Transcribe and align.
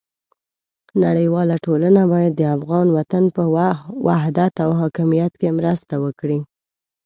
نړیواله 1.03 1.55
ټولنه 1.65 2.01
باید 2.13 2.33
د 2.37 2.41
افغان 2.55 2.87
وطن 2.97 3.23
په 3.35 3.43
وحدت 4.07 4.53
او 4.63 4.69
حاکمیت 4.79 5.33
کې 5.39 5.49
مرسته 5.59 5.93
وکړي. 6.05 6.39